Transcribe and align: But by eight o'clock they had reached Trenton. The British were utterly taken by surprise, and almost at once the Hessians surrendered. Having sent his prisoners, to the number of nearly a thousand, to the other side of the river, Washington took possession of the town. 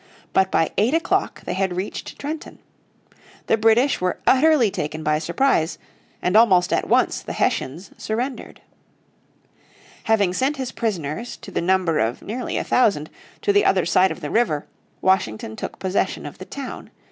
But 0.33 0.49
by 0.49 0.71
eight 0.79 0.95
o'clock 0.95 1.41
they 1.43 1.53
had 1.53 1.75
reached 1.77 2.17
Trenton. 2.17 2.57
The 3.45 3.55
British 3.55 4.01
were 4.01 4.17
utterly 4.25 4.71
taken 4.71 5.03
by 5.03 5.19
surprise, 5.19 5.77
and 6.23 6.35
almost 6.35 6.73
at 6.73 6.87
once 6.89 7.21
the 7.21 7.33
Hessians 7.33 7.91
surrendered. 7.99 8.61
Having 10.05 10.33
sent 10.33 10.57
his 10.57 10.71
prisoners, 10.71 11.37
to 11.37 11.51
the 11.51 11.61
number 11.61 11.99
of 11.99 12.23
nearly 12.23 12.57
a 12.57 12.63
thousand, 12.63 13.11
to 13.43 13.53
the 13.53 13.63
other 13.63 13.85
side 13.85 14.09
of 14.09 14.21
the 14.21 14.31
river, 14.31 14.65
Washington 15.01 15.55
took 15.55 15.77
possession 15.77 16.25
of 16.25 16.39
the 16.39 16.45
town. 16.45 16.89